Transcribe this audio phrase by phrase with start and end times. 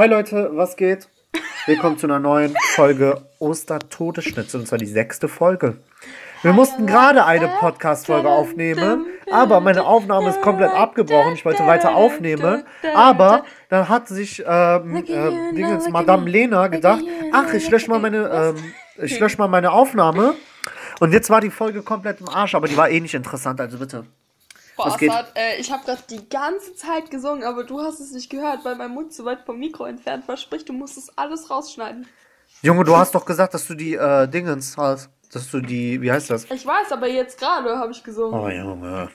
[0.00, 1.10] Hi Leute, was geht?
[1.66, 5.76] Willkommen zu einer neuen Folge Ostertodeschnitzel und zwar die sechste Folge.
[6.40, 11.34] Wir mussten gerade eine Podcast-Folge aufnehmen, aber meine Aufnahme ist komplett abgebrochen.
[11.34, 17.52] Ich wollte weiter aufnehmen, aber dann hat sich ähm, äh, Dingens, Madame Lena gedacht, ach,
[17.52, 18.72] ich lösche mal meine, ähm,
[19.04, 20.32] ich lösche mal meine Aufnahme.
[21.00, 23.76] Und jetzt war die Folge komplett im Arsch, aber die war eh nicht interessant, also
[23.76, 24.06] bitte.
[24.82, 25.02] Boah, Was?
[25.02, 28.64] Assad, äh, ich habe gerade die ganze Zeit gesungen, aber du hast es nicht gehört,
[28.64, 30.36] weil mein Mund zu weit vom Mikro entfernt war.
[30.38, 32.06] Sprich, du musst es alles rausschneiden.
[32.62, 35.10] Junge, du hast doch gesagt, dass du die äh, Dingens hast.
[35.32, 36.50] Dass du die, wie heißt das?
[36.50, 38.40] Ich weiß, aber jetzt gerade habe ich gesungen.
[38.40, 39.10] Oh Junge.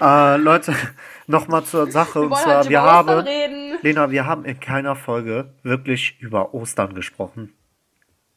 [0.00, 0.74] Äh, Leute,
[1.26, 2.20] nochmal zur Sache.
[2.20, 3.78] wir und zwar, halt wir Ostern haben, reden.
[3.82, 7.52] Lena, wir haben in keiner Folge wirklich über Ostern gesprochen.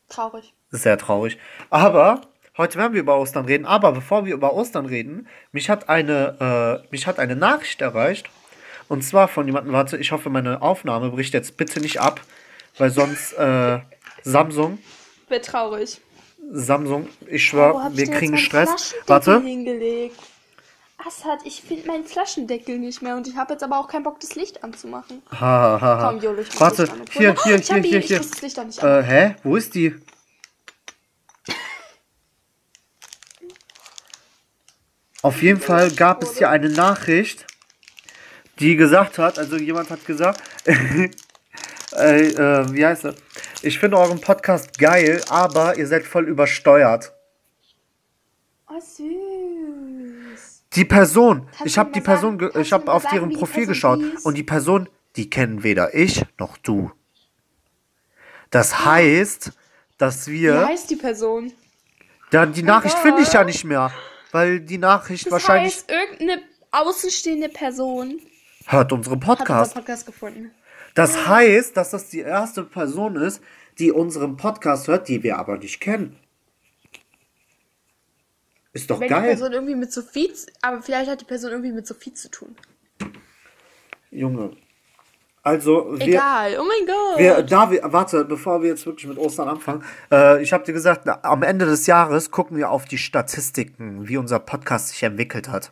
[0.09, 0.53] Traurig.
[0.69, 1.37] Sehr traurig.
[1.69, 2.21] Aber
[2.57, 3.65] heute werden wir über Ostern reden.
[3.65, 8.29] Aber bevor wir über Ostern reden, mich hat eine, äh, mich hat eine Nachricht erreicht.
[8.87, 12.21] Und zwar von jemandem, warte, ich hoffe, meine Aufnahme bricht jetzt bitte nicht ab,
[12.77, 13.79] weil sonst äh,
[14.23, 14.79] Samsung,
[15.27, 15.99] Wäre traurig.
[16.51, 18.95] Samsung, ich Wo schwör, hab ich wir kriegen Stress.
[19.07, 19.41] Warte.
[19.41, 20.15] hingelegt?
[21.05, 24.19] Assad, ich finde meinen Flaschendeckel nicht mehr und ich habe jetzt aber auch keinen Bock,
[24.19, 25.21] das Licht anzumachen.
[25.31, 26.07] Ha, ha, ha.
[26.09, 27.01] Komm, Jolo, ich mach Warte, Licht an.
[27.11, 28.17] hier, Oh, hier, ich hab hier, hier, ich hier.
[28.17, 29.03] muss das Licht doch nicht an.
[29.03, 29.35] Äh, hä?
[29.43, 29.93] Wo ist die?
[35.21, 37.45] Auf jeden Fall gab es hier eine Nachricht,
[38.59, 43.15] die gesagt hat, also jemand hat gesagt, äh, äh, wie heißt das?
[43.61, 47.13] Ich finde euren Podcast geil, aber ihr seid voll übersteuert.
[48.69, 50.63] Oh, süß.
[50.73, 53.65] Die Person, Kannst ich habe die Person, sagen- ich habe auf sagen, deren wie Profil
[53.65, 54.25] geschaut hieß?
[54.25, 56.91] und die Person, die kennen weder ich noch du.
[58.51, 59.51] Das heißt,
[59.97, 61.51] dass Wie wir heißt die Person?
[62.29, 63.91] Da, die Nachricht finde ich ja nicht mehr.
[64.31, 68.19] Weil die Nachricht Das wahrscheinlich heißt, irgendeine außenstehende Person
[68.65, 69.69] hört unseren hat Podcast.
[69.71, 70.51] unseren Podcast gefunden.
[70.95, 73.41] Das heißt, dass das die erste Person ist,
[73.79, 76.17] die unseren Podcast hört, die wir aber nicht kennen.
[78.73, 79.23] Ist doch Wenn die geil.
[79.29, 82.55] Person irgendwie mit Sophie, aber vielleicht hat die Person irgendwie mit Sophie zu tun.
[84.11, 84.55] Junge.
[85.47, 87.19] Also, wir, Egal, oh mein Gott.
[87.19, 89.81] wir, da wir, warte, bevor wir jetzt wirklich mit Ostern anfangen,
[90.11, 94.09] äh, ich habe dir gesagt, na, am Ende des Jahres gucken wir auf die Statistiken,
[94.09, 95.71] wie unser Podcast sich entwickelt hat.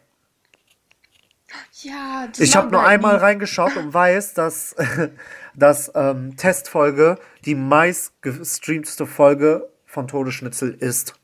[1.81, 4.77] ja, das Ich habe nur einmal reingeschaut und weiß, dass,
[5.55, 11.15] dass ähm, Testfolge die meistgestreamteste Folge von Todesschnitzel ist.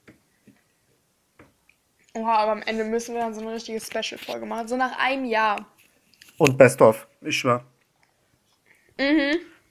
[2.15, 4.67] Oha, aber am Ende müssen wir dann so eine richtige Special-Folge machen.
[4.67, 5.65] So nach einem Jahr.
[6.37, 7.63] Und Best of, ich schwör.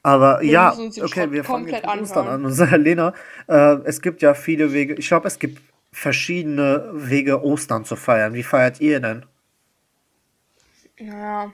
[0.03, 2.45] Aber ja, müssen uns die okay, wir fangen jetzt mit Ostern an.
[2.45, 3.13] Und sagen, Lena,
[3.49, 4.95] äh, es gibt ja viele Wege.
[4.95, 5.61] Ich glaube, es gibt
[5.93, 8.33] verschiedene Wege, Ostern zu feiern.
[8.33, 9.27] Wie feiert ihr denn?
[10.99, 11.53] Ja,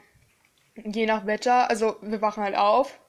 [0.74, 1.68] je nach Wetter.
[1.70, 3.00] Also, wir wachen halt auf.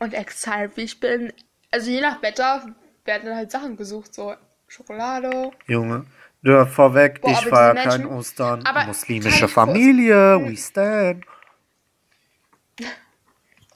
[0.00, 1.32] Und excited wie ich bin.
[1.70, 2.74] Also, je nach Wetter
[3.04, 4.14] werden dann halt Sachen gesucht.
[4.14, 4.34] So
[4.68, 5.50] Schokolade.
[5.66, 6.04] Junge,
[6.42, 8.64] ja, vorweg, Boah, ich aber feiere kein Ostern.
[8.64, 11.24] aber Muslimische Familie, we stand.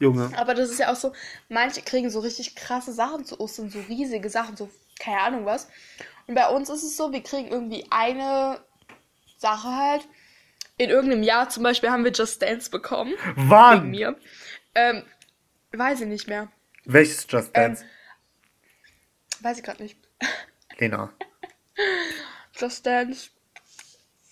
[0.02, 0.30] Junge.
[0.36, 1.12] Aber das ist ja auch so,
[1.48, 4.68] manche kriegen so richtig krasse Sachen zu Ostern, so riesige Sachen, so
[4.98, 5.68] keine Ahnung was.
[6.26, 8.60] Und bei uns ist es so, wir kriegen irgendwie eine
[9.38, 10.08] Sache halt.
[10.78, 13.14] In irgendeinem Jahr zum Beispiel haben wir Just Dance bekommen.
[13.36, 13.90] Wann?
[13.90, 14.16] mir.
[14.74, 15.04] Ähm,
[15.72, 16.48] weiß ich nicht mehr.
[16.84, 17.84] Welches Just Ähm, Dance?
[19.40, 19.98] weiß ich gerade nicht.
[20.78, 21.12] Lena.
[22.58, 23.30] Just Dance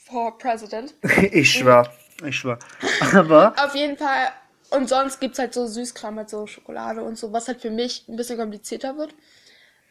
[0.06, 0.94] for President.
[1.32, 1.92] Ich schwör.
[2.24, 2.58] Ich schwör.
[3.14, 4.32] Aber, Auf jeden Fall.
[4.70, 8.06] Und sonst gibt's halt so Süßkram, halt so Schokolade und so, was halt für mich
[8.08, 9.14] ein bisschen komplizierter wird,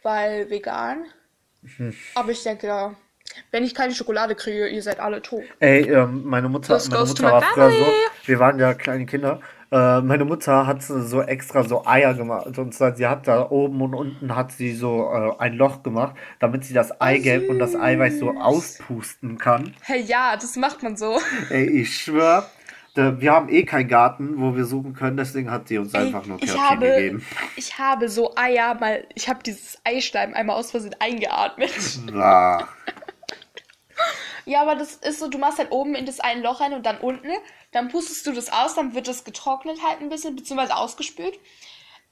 [0.04, 1.06] weil vegan.
[1.78, 1.94] Hm.
[2.16, 2.96] Aber ich denke, ja,
[3.52, 5.44] wenn ich keine Schokolade kriege, ihr seid alle tot.
[5.60, 7.86] ey, ähm, meine Mutter, meine Mutter war früher so,
[8.26, 9.42] wir waren ja kleine Kinder.
[9.72, 12.58] Äh, meine Mutter hat so extra so Eier gemacht.
[12.58, 16.16] Und zwar, sie hat da oben und unten hat sie so äh, ein Loch gemacht,
[16.40, 19.76] damit sie das Eigelb und das Eiweiß so auspusten kann.
[19.82, 21.20] Hey, ja, das macht man so.
[21.50, 22.50] Ey, ich schwör,
[23.00, 26.26] da- wir haben eh keinen Garten, wo wir suchen können, deswegen hat sie uns einfach
[26.26, 27.26] nur habe, gegeben.
[27.56, 31.72] ich habe so Eier mal, ich habe dieses Eischleim einmal aus Versehen eingeatmet.
[32.14, 32.68] Ah.
[34.46, 36.86] Ja, aber das ist so, du machst halt oben in das eine Loch rein und
[36.86, 37.30] dann unten,
[37.72, 41.38] dann pustest du das aus, dann wird das getrocknet halt ein bisschen, beziehungsweise ausgespült.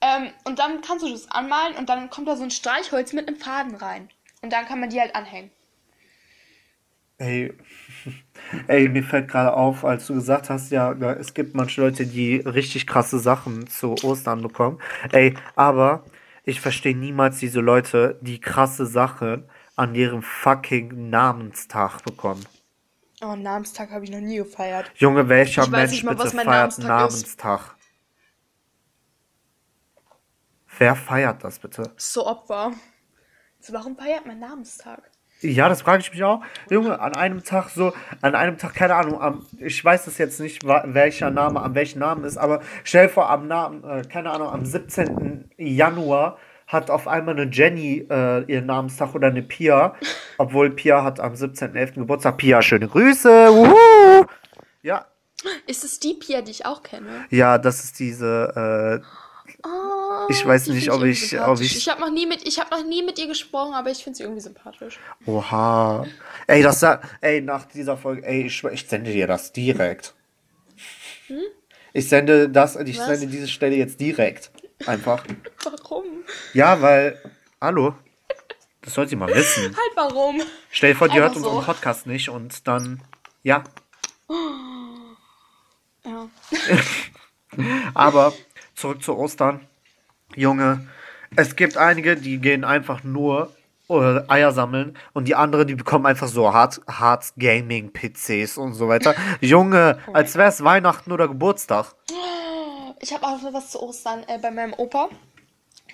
[0.02, 3.28] Ähm, und dann kannst du das anmalen und dann kommt da so ein Streichholz mit
[3.28, 4.10] einem Faden rein.
[4.44, 5.50] Und dann kann man die halt anhängen.
[7.20, 7.54] Ey,
[8.68, 12.38] ey, mir fällt gerade auf, als du gesagt hast, ja, es gibt manche Leute, die
[12.38, 14.80] richtig krasse Sachen zu Ostern bekommen.
[15.12, 16.04] Ey, aber
[16.44, 19.44] ich verstehe niemals diese Leute, die krasse Sachen
[19.76, 22.46] an ihrem fucking Namenstag bekommen.
[23.22, 24.92] Oh, Namenstag habe ich noch nie gefeiert.
[24.96, 26.88] Junge, welcher Ich Mensch nicht mal, bitte feiert Namenstag.
[26.88, 27.76] Namenstag?
[30.78, 31.92] Wer feiert das bitte?
[31.98, 32.74] So Opfer.
[33.60, 35.12] So, warum feiert man Namenstag?
[35.42, 36.42] Ja, das frage ich mich auch.
[36.70, 40.40] Junge, an einem Tag so, an einem Tag, keine Ahnung, am, ich weiß es jetzt
[40.40, 44.32] nicht, welcher Name an welchen Namen ist, aber stell dir vor, am Namen, äh, keine
[44.32, 45.52] Ahnung, am 17.
[45.58, 49.94] Januar hat auf einmal eine Jenny äh, ihren Namenstag oder eine Pia,
[50.38, 51.94] obwohl Pia hat am 17.11.
[51.94, 52.38] Geburtstag.
[52.38, 53.30] Pia, schöne Grüße.
[53.30, 54.26] Wuhu!
[54.82, 55.06] Ja,
[55.68, 57.26] Ist es die Pia, die ich auch kenne?
[57.30, 59.02] ja, das ist diese,
[59.64, 62.84] Oh, Ich weiß nicht, ob ich- ob ich- Ich habe noch, nie mit- ich noch
[62.86, 65.00] nie mit ihr gesprochen, aber ich finde sie irgendwie sympathisch.
[65.26, 66.06] oha.
[66.46, 66.86] Ey, das,
[67.22, 70.14] ey, nach dieser Folge, ey, ich, ich sende dir das direkt.
[71.94, 73.08] Ich sende das, ich Was?
[73.08, 74.52] sende diese Stelle jetzt direkt.
[74.86, 75.24] Einfach.
[75.64, 76.06] Warum?
[76.54, 77.20] Ja, weil,
[77.60, 77.96] hallo,
[78.82, 79.64] das sollt ihr mal wissen.
[79.76, 80.40] Halt warum?
[80.70, 81.40] Stell dir vor, die hört so.
[81.40, 83.02] unseren Podcast nicht und dann,
[83.44, 83.64] ja.
[86.06, 86.30] Ja.
[87.96, 88.34] Aber
[88.78, 89.60] zurück zu Ostern.
[90.36, 90.88] Junge,
[91.36, 93.54] es gibt einige, die gehen einfach nur
[93.90, 98.74] äh, Eier sammeln und die anderen, die bekommen einfach so Hard, Hard Gaming PCs und
[98.76, 99.16] so weiter.
[99.42, 101.96] Junge, als wäre es Weihnachten oder Geburtstag.
[103.00, 105.10] Ich habe auch noch was zu Ostern äh, bei meinem Opa.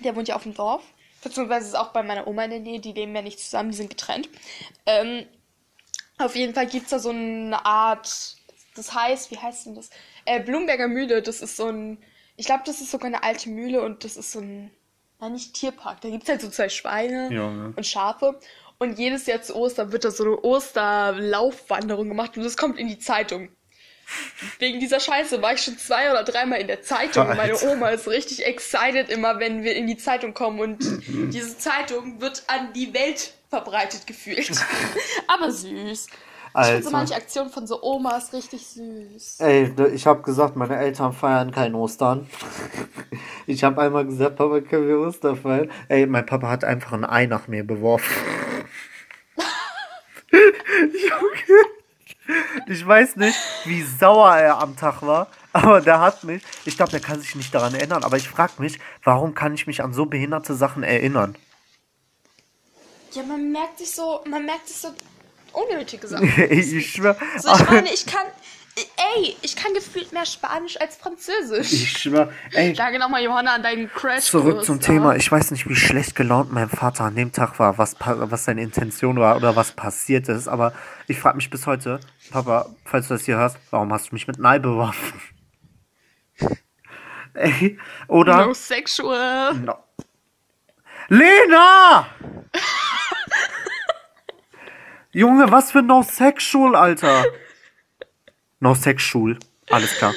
[0.02, 0.82] Der wohnt ja auf dem Dorf.
[1.22, 2.80] Beziehungsweise ist auch bei meiner Oma in der Nähe.
[2.80, 4.28] Die leben ja nicht zusammen, die sind getrennt.
[4.84, 5.24] Ähm,
[6.18, 8.36] auf jeden Fall gibt es da so eine Art.
[8.76, 9.90] Das heißt, wie heißt denn das?
[10.26, 11.22] Äh, Blumberger Mühle.
[11.22, 11.98] Das ist so ein.
[12.36, 14.70] Ich glaube, das ist sogar eine alte Mühle und das ist so ein.
[15.20, 16.00] Nein, nicht Tierpark.
[16.00, 17.72] Da gibt es halt so zwei Schweine Junge.
[17.76, 18.38] und Schafe.
[18.78, 22.88] Und jedes Jahr zu Ostern wird da so eine Osterlaufwanderung gemacht und das kommt in
[22.88, 23.48] die Zeitung.
[24.58, 27.28] Wegen dieser Scheiße war ich schon zwei oder dreimal in der Zeitung.
[27.28, 27.58] Und meine.
[27.62, 30.60] Oma ist richtig excited immer, wenn wir in die Zeitung kommen.
[30.60, 31.02] Und
[31.32, 34.50] diese Zeitung wird an die Welt verbreitet gefühlt.
[35.28, 36.08] Aber süß.
[36.56, 39.40] Ich finde so manche Aktionen von so Omas richtig süß.
[39.40, 42.28] Ey, ich habe gesagt, meine Eltern feiern kein Ostern.
[43.46, 45.70] Ich habe einmal gesagt, Papa, können wir Ostern feiern?
[45.88, 48.10] Ey, mein Papa hat einfach ein Ei nach mir beworfen.
[50.32, 51.64] Junge.
[52.66, 56.90] Ich weiß nicht, wie sauer er am Tag war, aber der hat mich, ich glaube,
[56.92, 59.92] der kann sich nicht daran erinnern, aber ich frage mich, warum kann ich mich an
[59.92, 61.36] so behinderte Sachen erinnern?
[63.12, 64.88] Ja, man merkt sich so, man merkt sich so
[65.54, 66.32] unnötige Sachen.
[66.50, 68.26] ich schwör, So, ich meine, ich kann,
[68.76, 71.72] ey, ich kann gefühlt mehr Spanisch als Französisch.
[71.72, 74.24] ich schwör, ey, Danke nochmal, Johanna, an deinen Crash.
[74.24, 75.16] Zurück zum Thema.
[75.16, 78.62] Ich weiß nicht, wie schlecht gelaunt mein Vater an dem Tag war, was, was seine
[78.62, 80.48] Intention war oder was passiert ist.
[80.48, 80.72] Aber
[81.06, 84.26] ich frage mich bis heute, Papa, falls du das hier hörst, warum hast du mich
[84.26, 85.20] mit Nei beworfen?
[87.34, 87.78] Ey,
[88.08, 88.46] oder?
[88.46, 89.54] No sexual.
[89.54, 89.76] No.
[91.08, 92.06] Lena!
[95.14, 97.24] Junge, was für No Sexual, Alter?
[98.58, 99.38] No Sexual.
[99.70, 100.12] Alles klar.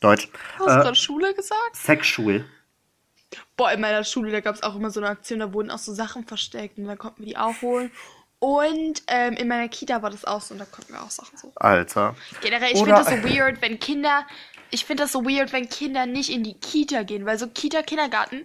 [0.00, 0.28] Deutsch.
[0.58, 1.74] Hast du Äh, gerade Schule gesagt?
[1.74, 2.44] Sexual.
[3.56, 5.78] Boah, in meiner Schule, da gab es auch immer so eine Aktion, da wurden auch
[5.78, 7.90] so Sachen versteckt und da konnten wir die auch holen.
[8.38, 11.38] Und ähm, in meiner Kita war das auch so und da konnten wir auch Sachen
[11.38, 11.50] so.
[11.56, 12.14] Alter.
[12.42, 14.26] Generell, ich finde das so weird, wenn Kinder.
[14.70, 17.82] Ich finde das so weird, wenn Kinder nicht in die Kita gehen, weil so Kita,
[17.82, 18.44] Kindergarten,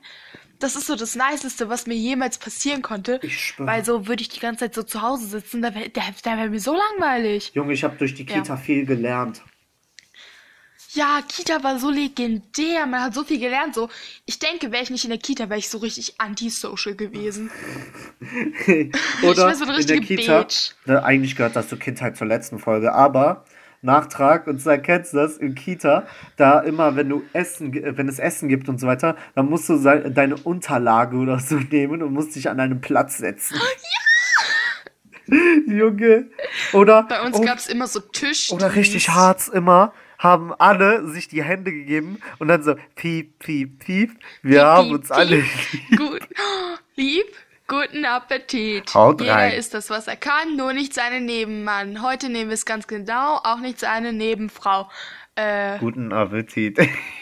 [0.62, 3.20] das ist so das Niceste, was mir jemals passieren konnte.
[3.24, 3.68] Ich schwöre.
[3.68, 6.38] Weil so würde ich die ganze Zeit so zu Hause sitzen, da wäre da, da
[6.38, 7.52] wär mir so langweilig.
[7.54, 8.36] Junge, ich habe durch die Ja.
[8.36, 9.42] Kita viel gelernt.
[10.94, 13.76] Ja, Kita war so legendär, man hat so viel gelernt.
[13.76, 13.90] So,
[14.26, 17.50] ich denke, wäre ich nicht in der Kita, wäre ich so richtig antisocial gewesen.
[19.24, 20.46] Oder wär so in der Kita.
[20.86, 23.46] Ne, eigentlich gehört das zur Kindheit zur letzten Folge, aber
[23.82, 26.06] Nachtrag, und zwar kennst du das in Kita,
[26.38, 29.78] da immer, wenn du Essen, wenn es Essen gibt und so weiter, dann musst du
[29.78, 33.56] deine Unterlage oder so nehmen und musst dich an einen Platz setzen.
[33.56, 33.62] Ja!
[35.68, 36.30] Junge.
[36.74, 38.52] Oder, Bei uns oh, gab's immer so Tisch.
[38.52, 43.80] oder richtig hart immer, haben alle sich die Hände gegeben und dann so, piep, piep,
[43.80, 44.12] piep,
[44.44, 45.82] wir haben piep, uns alle piep.
[45.98, 46.28] Gut.
[46.96, 47.26] Lieb.
[47.72, 48.94] Guten Appetit.
[48.94, 49.54] Haut Jeder rein.
[49.54, 52.02] isst das, was er kann, nur nicht seine Nebenmann.
[52.02, 54.90] Heute nehmen wir es ganz genau, auch nicht seine Nebenfrau.
[55.36, 56.78] Äh, Guten Appetit.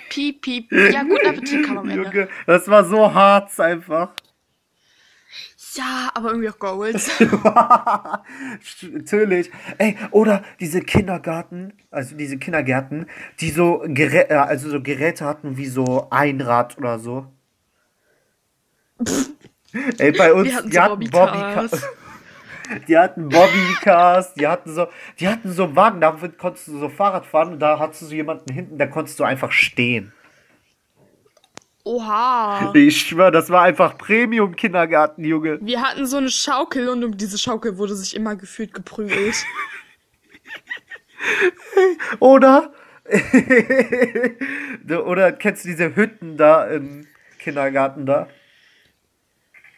[0.10, 0.72] piep, piep.
[0.92, 2.04] Ja, guten Appetit kam am Ende.
[2.04, 4.10] Junge, das war so hart einfach.
[5.76, 7.12] Ja, aber irgendwie auch Goals.
[8.92, 9.52] Natürlich.
[9.78, 13.06] Ey, oder diese Kindergarten, also diese Kindergärten,
[13.40, 17.28] die so, Gerä äh, also so Geräte hatten wie so Einrad oder so.
[19.98, 21.88] Ey, bei uns, Wir hatten die so hatten Bobbycars.
[22.88, 24.86] Die hatten Bobbycars, die hatten so,
[25.20, 28.14] die hatten so Wagen, da konntest du so Fahrrad fahren und da hattest du so
[28.14, 30.14] jemanden hinten, da konntest du einfach stehen.
[31.84, 32.72] Oha.
[32.76, 35.58] Ich schwör, das war einfach Premium-Kindergarten, Junge.
[35.62, 39.44] Wir hatten so eine Schaukel und um diese Schaukel wurde sich immer gefühlt geprügelt.
[42.20, 42.72] Oder?
[44.88, 47.08] Oder kennst du diese Hütten da in,
[47.40, 48.28] Kindergarten da.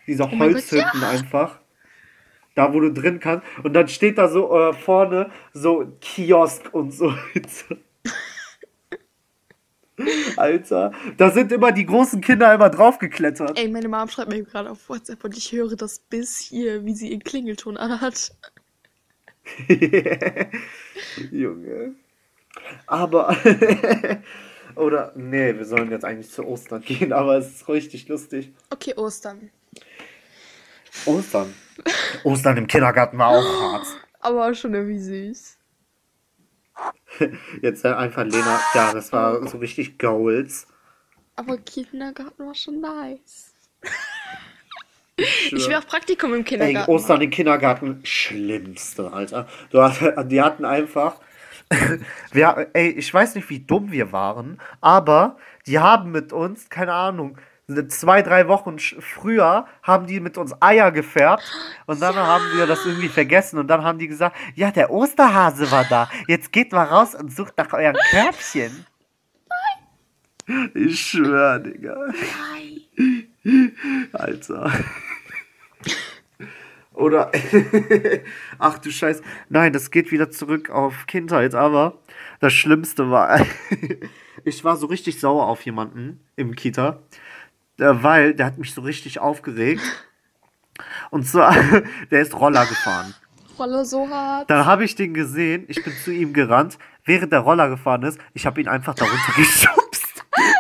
[0.07, 1.59] Diese Oh Gott, Holzhütten einfach.
[2.55, 3.45] Da, wo du drin kannst.
[3.63, 7.13] Und dann steht da so äh, vorne so Kiosk und so.
[10.37, 13.57] Alter, da sind immer die großen Kinder immer draufgeklettert.
[13.57, 16.93] Ey, meine Mom schreibt mir gerade auf WhatsApp und ich höre das bis hier, wie
[16.93, 18.31] sie ihren Klingelton anhat.
[21.31, 21.95] Junge.
[22.87, 23.35] Aber.
[24.75, 28.53] Oder, nee, wir sollen jetzt eigentlich zu Ostern gehen, aber es ist richtig lustig.
[28.69, 29.51] Okay, Ostern.
[31.05, 31.53] Ostern.
[32.23, 33.87] Ostern im Kindergarten war auch hart.
[34.19, 35.57] Aber schon irgendwie süß.
[37.61, 38.59] Jetzt äh, einfach Lena.
[38.73, 40.67] Ja, das war so richtig Goals.
[41.35, 43.53] Aber Kindergarten war schon nice.
[45.17, 46.91] Ich will auch Praktikum im Ey, Kindergarten.
[46.91, 49.47] Ostern im Kindergarten, schlimmste, Alter.
[49.69, 51.15] Du, hast- die hatten einfach.
[52.31, 56.93] wir, ey, ich weiß nicht, wie dumm wir waren, aber die haben mit uns, keine
[56.93, 57.37] Ahnung,
[57.87, 61.43] zwei, drei Wochen früher haben die mit uns Eier gefärbt
[61.85, 65.71] und dann haben wir das irgendwie vergessen und dann haben die gesagt, ja, der Osterhase
[65.71, 66.09] war da.
[66.27, 68.85] Jetzt geht mal raus und sucht nach euren Körbchen.
[70.73, 71.95] Ich schwör, Digga.
[74.11, 74.71] Alter.
[76.93, 77.31] Oder.
[78.59, 79.21] Ach du Scheiß.
[79.49, 81.99] Nein, das geht wieder zurück auf Kindheit, aber
[82.39, 83.45] das Schlimmste war.
[84.43, 87.01] ich war so richtig sauer auf jemanden im Kita,
[87.81, 89.81] weil der hat mich so richtig aufgeregt.
[91.09, 91.55] Und zwar,
[92.11, 93.13] der ist Roller gefahren.
[93.57, 94.49] Rolle so hart.
[94.49, 98.19] Dann habe ich den gesehen, ich bin zu ihm gerannt, während der Roller gefahren ist,
[98.33, 100.05] ich habe ihn einfach darunter geschubst.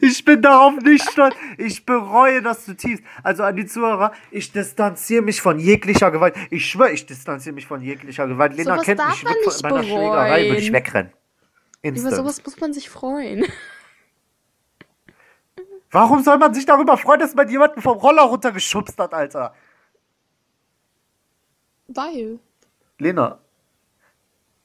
[0.00, 1.34] Ich bin darauf nicht stolz.
[1.58, 3.04] Ich bereue das zutiefst.
[3.22, 6.34] Also an die Zuhörer, ich distanziere mich von jeglicher Gewalt.
[6.50, 8.54] Ich schwöre, ich distanziere mich von jeglicher Gewalt.
[8.56, 10.72] Lena Sowas kennt mich, ich man würd nicht von meiner Schlägerei würde ich bereuen.
[10.72, 11.12] wegrennen.
[11.82, 12.16] Über Instant.
[12.16, 13.44] sowas muss man sich freuen.
[15.90, 19.54] Warum soll man sich darüber freuen, dass man jemanden vom Roller runtergeschubst hat, Alter?
[21.88, 22.38] Weil.
[22.98, 23.38] Lena.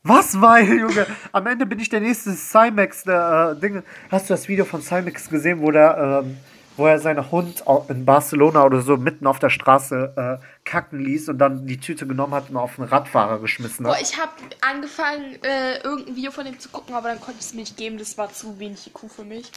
[0.04, 1.08] Was weil, Junge?
[1.32, 3.84] Am Ende bin ich der nächste Cymax der äh, Dinge.
[4.12, 6.38] Hast du das Video von Cymax gesehen, wo der, ähm,
[6.76, 11.30] wo er seinen Hund in Barcelona oder so mitten auf der Straße äh, kacken ließ
[11.30, 14.02] und dann die Tüte genommen hat und auf einen Radfahrer geschmissen Boah, hat?
[14.02, 17.54] ich habe angefangen, äh, irgendein Video von dem zu gucken, aber dann konnte ich es
[17.54, 17.98] mir nicht geben.
[17.98, 19.54] Das war zu wenig IQ für mich.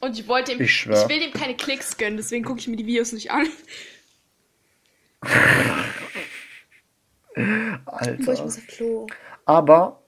[0.00, 0.60] Und ich wollte ihm.
[0.60, 1.08] Ich schwör.
[1.08, 3.46] will dem keine Klicks gönnen, deswegen gucke ich mir die Videos nicht an.
[7.34, 8.22] Boah, ich Alter.
[8.24, 9.06] muss auf Klo.
[9.44, 10.02] Aber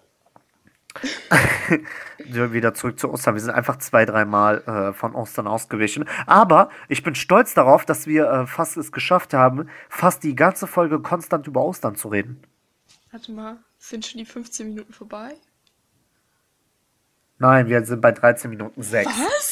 [2.18, 3.34] wir wieder zurück zu Ostern.
[3.34, 6.04] Wir sind einfach zwei, dreimal äh, von Ostern ausgewichen.
[6.26, 10.66] Aber ich bin stolz darauf, dass wir äh, fast es geschafft haben, fast die ganze
[10.66, 12.42] Folge konstant über Ostern zu reden.
[13.10, 15.34] Warte mal, sind schon die 15 Minuten vorbei?
[17.38, 19.06] Nein, wir sind bei 13 Minuten 6.
[19.06, 19.51] Was?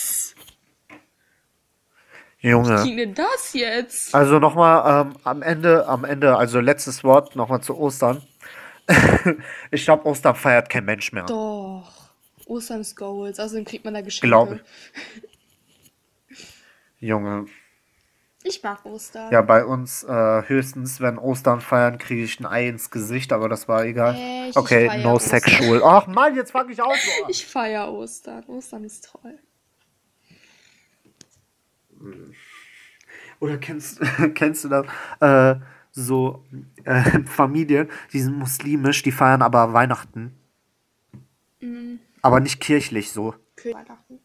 [2.41, 2.83] Junge.
[2.85, 4.15] ging denn das jetzt?
[4.15, 8.23] Also nochmal ähm, am Ende, am Ende, also letztes Wort nochmal zu Ostern.
[9.71, 11.25] ich glaube, Ostern feiert kein Mensch mehr.
[11.27, 11.93] Doch.
[12.47, 14.27] Ostern ist Goals, außerdem kriegt man da Geschenke.
[14.27, 14.61] Glaube
[16.99, 17.47] Junge.
[18.43, 19.31] Ich mag Ostern.
[19.31, 23.51] Ja, bei uns äh, höchstens, wenn Ostern feiern, kriege ich ein Ei ins Gesicht, aber
[23.51, 24.15] das war egal.
[24.15, 24.57] Echt?
[24.57, 25.41] Okay, no Ostern.
[25.41, 25.83] sexual.
[25.85, 26.97] Ach Mann, jetzt fange ich aus.
[27.29, 28.43] Ich feiere Ostern.
[28.47, 29.39] Ostern ist toll.
[33.41, 34.01] Oder kennst,
[34.35, 34.87] kennst du das?
[35.21, 35.61] Äh,
[35.93, 36.45] so
[36.85, 40.35] äh, Familien, die sind muslimisch, die feiern aber Weihnachten.
[41.61, 41.99] Mhm.
[42.23, 43.35] Aber nicht kirchlich so.
[43.65, 44.21] Weihnachten.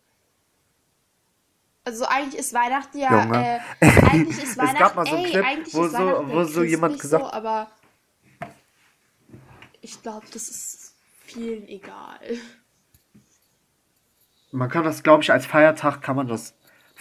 [1.83, 3.23] Also eigentlich ist Weihnachten ja.
[3.23, 3.59] Junge.
[3.79, 4.77] Äh, eigentlich ist Es Weihnachten.
[4.79, 7.69] gab mal so einen ey, Clip, wo so- wo so jemand gesagt- So, aber
[9.81, 12.19] ich glaube, das ist vielen egal.
[14.51, 16.53] Man kann das, glaube ich, als Feiertag kann man das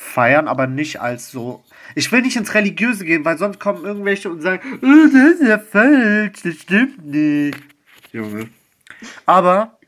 [0.04, 1.64] feiern, aber nicht als so.
[1.94, 5.48] Ich will nicht ins Religiöse gehen, weil sonst kommen irgendwelche und sagen, oh, das ist
[5.48, 7.58] ja falsch, das stimmt nicht.
[8.12, 8.48] Junge.
[9.26, 9.78] Aber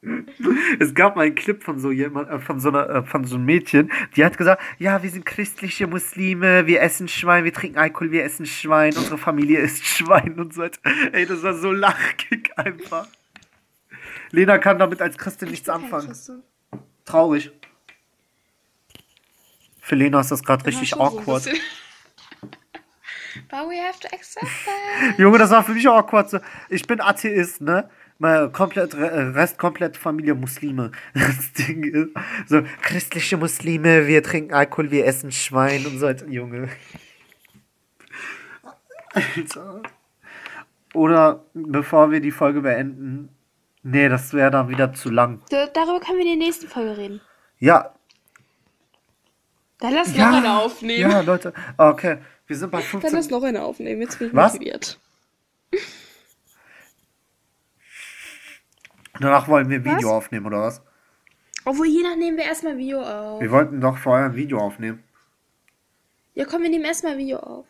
[0.78, 3.36] es gab mal einen Clip von so jemand, äh, von so einer, äh, von so
[3.36, 7.78] einem Mädchen, die hat gesagt, ja, wir sind christliche Muslime, wir essen Schwein, wir trinken
[7.78, 10.62] Alkohol, wir essen Schwein, unsere Familie isst Schwein und so.
[10.62, 10.80] weiter.
[11.12, 13.06] Ey, das war so lachig einfach.
[14.30, 16.14] Lena kann damit als Christin nichts anfangen.
[17.04, 17.50] Traurig.
[19.88, 21.44] Für Lena ist das gerade richtig awkward.
[21.44, 21.50] But
[23.70, 25.18] we have to accept that.
[25.18, 26.28] Junge, das war für mich auch awkward.
[26.28, 27.88] So, Ich bin Atheist, ne?
[28.18, 30.92] Mal komplett, Re- Rest komplett Familie Muslime.
[31.14, 32.10] Das Ding ist,
[32.46, 36.26] so, christliche Muslime, wir trinken Alkohol, wir essen Schwein und so, weiter.
[36.26, 36.68] Junge.
[39.14, 39.82] Alter.
[40.92, 43.30] Oder, bevor wir die Folge beenden,
[43.82, 45.40] nee, das wäre dann wieder zu lang.
[45.50, 47.20] Da- Darüber können wir in der nächsten Folge reden.
[47.58, 47.94] Ja.
[49.80, 50.30] Dann lass Ja.
[50.30, 51.10] noch eine aufnehmen.
[51.10, 51.52] Ja, Leute.
[51.76, 53.12] Okay, wir sind bei Dann 15.
[53.14, 54.00] lass noch eine aufnehmen.
[54.02, 54.54] Jetzt bin ich Was?
[54.54, 54.98] motiviert.
[59.20, 60.14] Danach wollen wir ein Video Was?
[60.14, 60.80] aufnehmen, oder was?
[61.64, 63.40] Obwohl, jeder nehmen wir erstmal ein Video auf.
[63.40, 65.02] Wir wollten doch vorher ein Video aufnehmen.
[66.34, 67.66] Ja, komm, wir nehmen erstmal ein Video auf.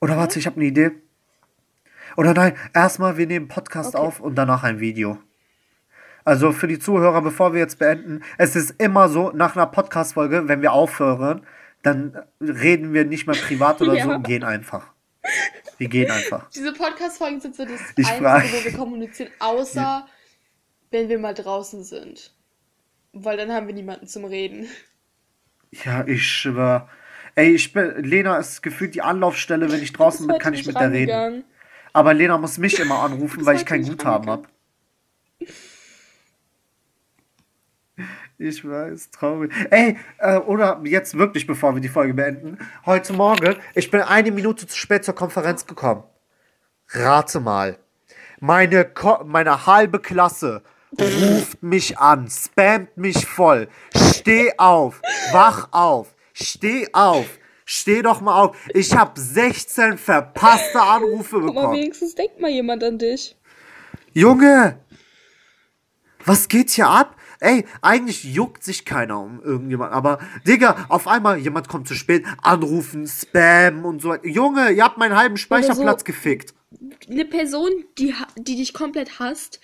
[0.00, 0.92] Oder warte, ich habe eine Idee.
[2.16, 4.04] Oder nein, erstmal wir nehmen Podcast Okay.
[4.06, 5.18] auf und danach ein Video.
[6.24, 10.48] Also für die Zuhörer, bevor wir jetzt beenden, es ist immer so, nach einer Podcast-Folge,
[10.48, 11.46] wenn wir aufhören,
[11.82, 14.14] dann reden wir nicht mehr privat oder so Ja.
[14.16, 14.86] und gehen einfach.
[15.78, 16.48] Wir gehen einfach.
[16.50, 20.06] Diese Podcast-Folgen sind so das Ich Einzige, frag- wo wir kommunizieren, außer
[20.90, 22.32] wenn wir mal draußen sind.
[23.12, 24.66] Weil dann haben wir niemanden zum Reden.
[25.84, 26.88] Ja, ich schwör.
[27.34, 30.76] Ey, ich bin, Lena ist gefühlt die Anlaufstelle, wenn ich draußen bin, kann ich mit
[30.78, 31.44] der reden.
[31.94, 34.48] Aber Lena muss mich immer anrufen, weil ich kein Guthaben habe.
[38.42, 39.52] Ich weiß, traurig.
[39.70, 42.58] Ey, äh, oder jetzt wirklich, bevor wir die Folge beenden.
[42.84, 46.02] Heute Morgen, ich bin eine Minute zu spät zur Konferenz gekommen.
[46.88, 47.78] Rate mal.
[48.40, 50.62] Meine, Ko meine halbe Klasse
[51.00, 53.68] ruft mich an, spammt mich voll.
[53.94, 57.26] Steh auf, wach auf, steh auf,
[57.64, 58.56] steh doch mal auf.
[58.74, 61.76] Ich habe 16 verpasste Anrufe Aber bekommen.
[61.76, 63.36] wenigstens denkt mal jemand an dich.
[64.12, 64.80] Junge!
[66.24, 67.14] Was geht hier ab?
[67.42, 72.24] Ey, eigentlich juckt sich keiner um irgendjemand, aber Digga, auf einmal jemand kommt zu spät,
[72.40, 74.10] anrufen, Spam und so.
[74.10, 74.28] weiter.
[74.28, 76.04] Junge, ihr habt meinen halben Speicherplatz so.
[76.04, 76.54] gefickt.
[77.10, 79.60] Eine Person, die, die dich komplett hasst,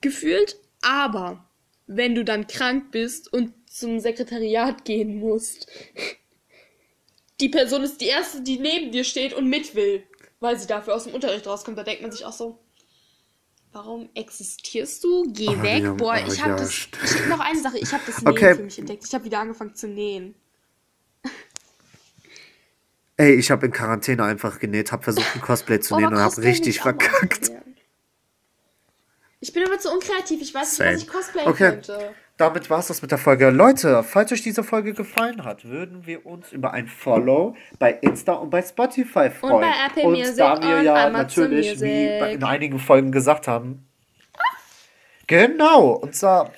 [0.00, 1.44] gefühlt, aber
[1.88, 5.66] wenn du dann krank bist und zum Sekretariat gehen musst,
[7.40, 10.04] die Person ist die erste, die neben dir steht und mit will,
[10.38, 11.76] weil sie dafür aus dem Unterricht rauskommt.
[11.78, 12.60] Da denkt man sich auch so,
[13.72, 15.32] warum existierst du?
[15.32, 15.82] Geh Oh, weg.
[15.84, 16.70] ja, Boah, oh, ich habe ja, das.
[16.70, 18.54] Ich, noch eine Sache, ich habe das Nähen Okay.
[18.54, 19.04] für mich entdeckt.
[19.06, 20.34] Ich habe wieder angefangen zu nähen.
[23.16, 26.18] Ey, ich habe in Quarantäne einfach genäht, hab versucht ein Cosplay zu Oh, nähen und
[26.18, 27.50] hab Cosplay will richtig verkackt.
[29.40, 30.40] Ich bin aber zu unkreativ.
[30.40, 30.94] Ich weiß nicht, Same.
[30.94, 31.70] was ich cosplayen Okay.
[31.70, 32.14] könnte.
[32.38, 33.50] Damit war's das mit der Folge.
[33.50, 38.34] Leute, falls euch diese Folge gefallen hat, würden wir uns über ein Follow bei Insta
[38.34, 39.60] und bei Spotify freuen.
[39.60, 41.12] bei Apple und Music da wir und ja Amazon
[41.50, 42.20] natürlich, wie Music.
[42.20, 43.84] bei- in einigen Folgen gesagt haben.
[45.26, 46.52] Genau, und zwar,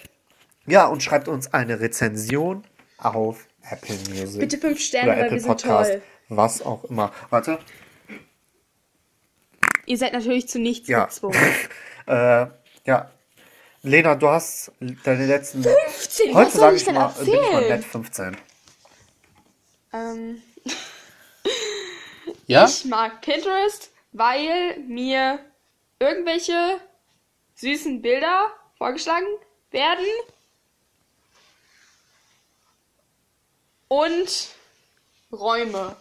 [0.66, 2.62] ja, und schreibt uns eine Rezension
[2.98, 4.38] auf Apple Music.
[4.40, 6.02] Bitte fünf Sterne, oder Apple Podcast, toll.
[6.28, 7.10] was auch immer.
[7.30, 7.58] Warte.
[9.86, 11.06] Ihr seid natürlich zu nichts Ja.
[11.06, 11.38] gezwungen.
[12.06, 12.46] Äh,
[12.86, 13.10] ja.
[13.82, 14.72] Lena, du hast
[15.04, 15.62] deine letzten.
[15.62, 17.68] 15, Heute sage ich ich mal, bin ich mal erzählen?
[17.68, 18.36] nett 15.
[19.92, 20.42] Ähm,
[22.46, 22.66] Ja?
[22.66, 25.38] Ich mag Pinterest, weil mir
[25.98, 26.80] irgendwelche
[27.54, 29.26] süßen Bilder vorgeschlagen
[29.70, 30.04] werden.
[33.88, 34.48] Und
[35.32, 35.96] Räume.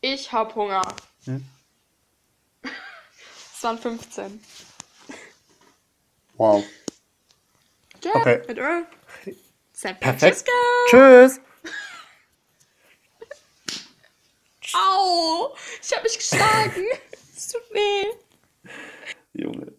[0.00, 0.82] Ich hab Hunger.
[1.24, 1.44] Hm?
[3.54, 4.42] Es waren 15.
[6.36, 6.64] Wow.
[8.02, 8.42] Ja, Okay.
[8.48, 8.86] mit Earl.
[9.72, 10.48] San Perfekt.
[10.48, 10.52] Francisco.
[10.90, 11.40] Tschüss.
[14.74, 15.54] Au!
[15.82, 16.84] Ich hab mich geschlagen.
[17.36, 18.06] Es tut weh.
[19.32, 19.72] Junge.